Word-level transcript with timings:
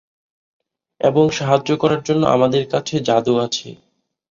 এবং 1.01 1.25
সাহায্য 1.31 1.69
করার 1.81 2.01
জন্য 2.03 2.23
আমাদের 2.27 2.63
কাছে 2.73 2.95
জাদু 3.07 3.33
আছে। 3.45 3.67